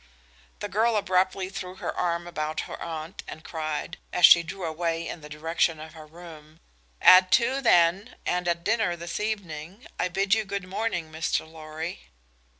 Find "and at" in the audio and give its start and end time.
8.25-8.63